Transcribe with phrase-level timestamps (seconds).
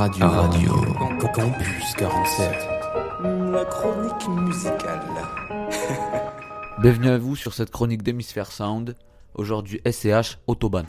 [0.00, 0.28] radio.
[0.28, 0.72] radio.
[1.34, 2.50] Campus 47.
[3.52, 5.02] La chronique musicale.
[6.80, 8.96] Bienvenue à vous sur cette chronique d'Hémisphère Sound.
[9.34, 10.86] Aujourd'hui, SCH Autobahn.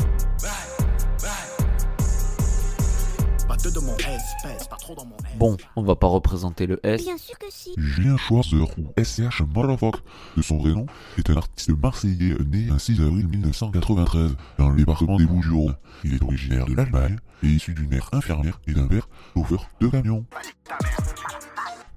[5.38, 7.04] Bon, on va pas représenter le S.
[7.04, 7.74] Bien sûr que si.
[7.78, 9.98] Julien Schwarzer ou SCH Motherfuck
[10.36, 10.88] de son vrai nom
[11.20, 15.76] est un artiste marseillais né un 6 avril 1993 dans le département des Bouches-du-Rhône.
[16.04, 19.88] Il est originaire de l'Allemagne et issu d'une mère infirmière et d'un père chauffeur de
[19.90, 20.26] camion.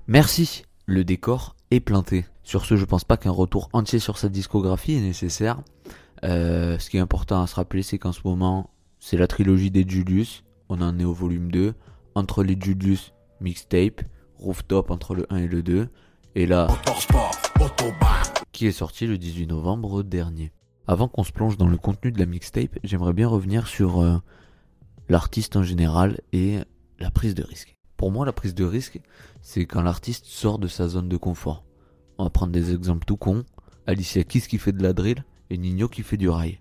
[0.07, 2.27] Merci, le décor est planté.
[2.43, 5.63] Sur ce, je pense pas qu'un retour entier sur cette discographie est nécessaire.
[6.25, 8.69] Euh, ce qui est important à se rappeler, c'est qu'en ce moment,
[8.99, 10.45] c'est la trilogie des Julius.
[10.69, 11.75] On en est au volume 2.
[12.15, 14.03] Entre les Julius mixtape,
[14.39, 15.89] Rooftop entre le 1 et le 2.
[16.35, 16.69] Et là,
[18.53, 20.53] qui est sorti le 18 novembre dernier.
[20.87, 24.19] Avant qu'on se plonge dans le contenu de la mixtape, j'aimerais bien revenir sur euh,
[25.09, 26.59] l'artiste en général et
[26.99, 27.77] la prise de risque.
[27.97, 29.01] Pour moi, la prise de risque,
[29.43, 31.65] c'est quand l'artiste sort de sa zone de confort.
[32.19, 33.45] On va prendre des exemples tout cons.
[33.87, 36.59] Alicia Keys qui fait de la drill et Nino qui fait du rail.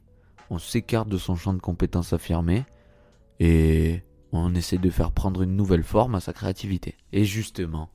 [0.49, 2.65] On s'écarte de son champ de compétences affirmé
[3.39, 6.95] et on essaie de faire prendre une nouvelle forme à sa créativité.
[7.11, 7.89] Et justement,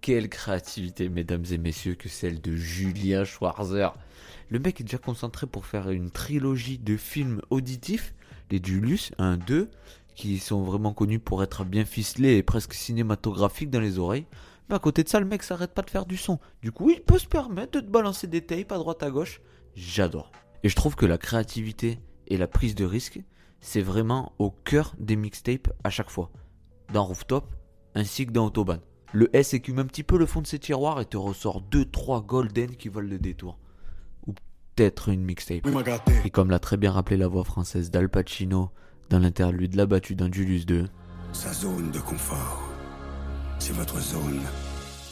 [0.00, 3.92] quelle créativité, mesdames et messieurs, que celle de Julien Schwarzer.
[4.48, 8.14] Le mec est déjà concentré pour faire une trilogie de films auditifs,
[8.50, 9.70] les Julius 1, 2,
[10.14, 14.26] qui sont vraiment connus pour être bien ficelés et presque cinématographiques dans les oreilles.
[14.68, 16.38] Mais à côté de ça, le mec s'arrête pas de faire du son.
[16.62, 19.40] Du coup, il peut se permettre de te balancer des tapes à droite à gauche.
[19.74, 20.32] J'adore.
[20.62, 23.20] Et je trouve que la créativité et la prise de risque,
[23.60, 26.30] c'est vraiment au cœur des mixtapes à chaque fois.
[26.92, 27.54] Dans Rooftop,
[27.94, 28.80] ainsi que dans Autobahn.
[29.12, 32.24] Le S écume un petit peu le fond de ses tiroirs et te ressort 2-3
[32.24, 33.58] golden qui volent le détour.
[34.26, 35.66] Ou peut-être une mixtape.
[36.24, 38.70] Et comme l'a très bien rappelé la voix française d'Al Pacino
[39.08, 40.88] dans l'interlude La battue d'un Julius 2.
[41.32, 42.62] Sa zone de confort,
[43.58, 44.40] c'est votre zone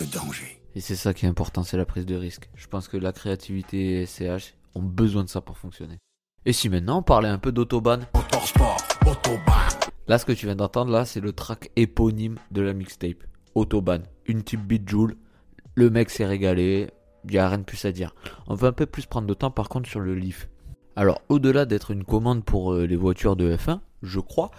[0.00, 0.60] de danger.
[0.74, 2.50] Et c'est ça qui est important, c'est la prise de risque.
[2.56, 5.98] Je pense que la créativité et SCH ont besoin de ça pour fonctionner.
[6.46, 8.06] Et si maintenant on parlait un peu d'Autobahn?
[10.06, 13.24] Là, ce que tu viens d'entendre, là, c'est le track éponyme de la mixtape.
[13.54, 14.02] Autobahn.
[14.26, 15.16] Une type beat joule.
[15.74, 16.90] Le mec s'est régalé.
[17.26, 18.14] Il a rien de plus à dire.
[18.46, 20.50] On va un peu plus prendre de temps, par contre, sur le Leaf.
[20.96, 24.50] Alors, au-delà d'être une commande pour euh, les voitures de F1, je crois,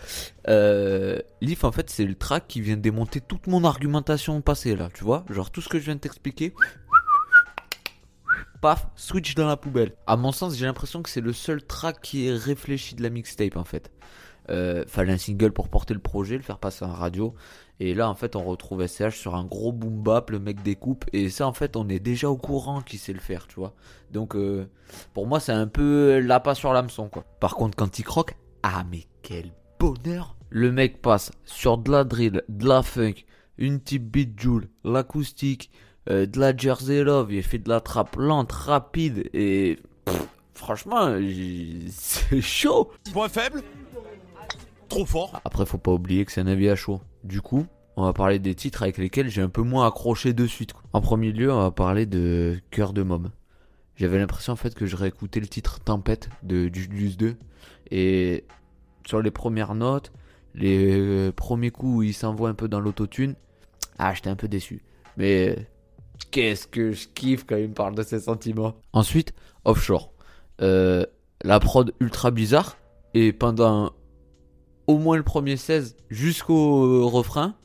[0.47, 4.89] euh, Leaf, en fait, c'est le track qui vient démonter toute mon argumentation passée, là,
[4.91, 5.23] tu vois?
[5.29, 6.55] Genre, tout ce que je viens de t'expliquer,
[8.95, 9.93] switch dans la poubelle.
[10.07, 13.09] À mon sens, j'ai l'impression que c'est le seul track qui est réfléchi de la
[13.09, 13.91] mixtape, en fait.
[14.49, 17.33] Euh, fallait un single pour porter le projet, le faire passer en radio.
[17.79, 21.05] Et là, en fait, on retrouve SCH sur un gros boom bap, le mec découpe.
[21.13, 23.73] Et ça, en fait, on est déjà au courant qu'il sait le faire, tu vois.
[24.11, 24.69] Donc, euh,
[25.13, 27.25] pour moi, c'est un peu la pas sur l'hameçon, quoi.
[27.39, 30.35] Par contre, quand il croque, ah, mais quel bonheur!
[30.49, 33.25] Le mec passe sur de la drill, de la funk,
[33.57, 35.71] une type beat joule, l'acoustique,
[36.09, 41.17] euh, de la Jersey Love, il fait de la trappe lente, rapide et pff, franchement,
[41.89, 42.91] c'est chaud.
[43.11, 43.63] Point faible
[44.89, 47.01] Trop fort Après, faut pas oublier que c'est un avis à chaud.
[47.23, 47.65] Du coup,
[47.97, 50.73] on va parler des titres avec lesquels j'ai un peu moins accroché de suite.
[50.93, 53.31] En premier lieu, on va parler de Cœur de Môme.
[53.95, 57.37] J'avais l'impression en fait que je réécoutais le titre Tempête de Julius 2
[57.91, 58.43] et
[59.05, 60.11] sur les premières notes,
[60.53, 63.35] les euh, premiers coups où il s'envoie un peu dans l'autotune,
[63.97, 64.83] ah, j'étais un peu déçu.
[65.15, 65.67] Mais
[66.31, 68.75] qu'est-ce que je kiffe quand il me parle de ses sentiments.
[68.93, 69.33] Ensuite,
[69.63, 70.11] Offshore.
[70.61, 71.05] Euh,
[71.43, 72.77] la prod ultra bizarre
[73.13, 73.91] et pendant
[74.87, 77.55] au moins le premier 16 jusqu'au refrain,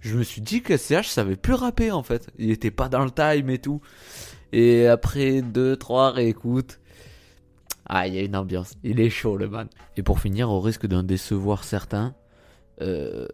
[0.00, 2.30] je me suis dit que SCH savait plus rapper en fait.
[2.38, 3.80] Il était pas dans le time et tout.
[4.52, 6.78] Et après 2-3 réécoutes,
[7.86, 8.74] ah, il y a une ambiance.
[8.82, 9.68] Il est chaud le man.
[9.96, 12.14] Et pour finir, au risque d'en décevoir certains,
[12.80, 13.26] euh,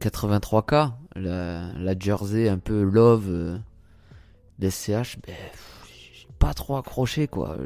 [0.00, 3.58] 83K, la, la jersey un peu love euh,
[4.58, 5.34] d'SCH, ben,
[6.38, 7.56] pas trop accroché quoi.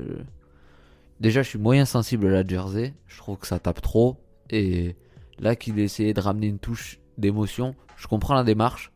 [1.21, 2.95] Déjà, je suis moyen sensible à la jersey.
[3.07, 4.17] Je trouve que ça tape trop.
[4.49, 4.97] Et
[5.39, 8.91] là qu'il ait essayé de ramener une touche d'émotion, je comprends la démarche,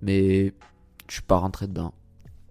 [0.00, 0.54] mais
[1.08, 1.92] je suis pas rentré dedans.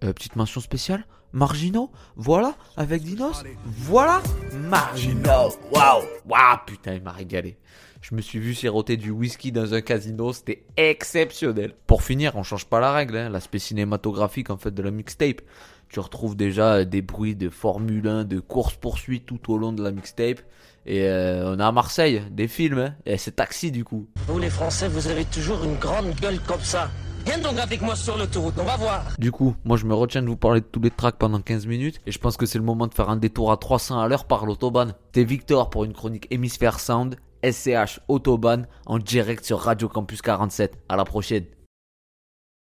[0.04, 4.22] Euh, petite mention spéciale Margino Voilà Avec Dinos Voilà
[4.70, 7.58] Margino Waouh Waouh Putain, il m'a régalé.
[8.00, 11.74] Je me suis vu siroter du whisky dans un casino, c'était exceptionnel.
[11.88, 15.40] Pour finir, on change pas la règle, hein, l'aspect cinématographique en fait de la mixtape.
[15.88, 19.90] Tu retrouves déjà des bruits de Formule 1, de course-poursuite tout au long de la
[19.90, 20.40] mixtape.
[20.86, 24.06] Et euh, on a à Marseille des films, hein, et c'est taxi du coup.
[24.28, 26.90] Vous les Français, vous avez toujours une grande gueule comme ça.
[27.26, 29.02] Viens donc avec moi sur l'autoroute, on va voir.
[29.18, 31.66] Du coup, moi je me retiens de vous parler de tous les tracks pendant 15
[31.66, 34.08] minutes et je pense que c'est le moment de faire un détour à 300 à
[34.08, 34.94] l'heure par l'autobahn.
[35.06, 40.76] C'était Victor pour une chronique Hémisphère Sound, SCH Autobahn en direct sur Radio Campus 47.
[40.88, 41.44] À la prochaine.